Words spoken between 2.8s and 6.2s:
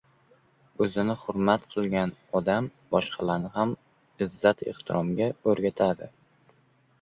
boshqalarni ham izzat-ehtiromga o‘rgatadi.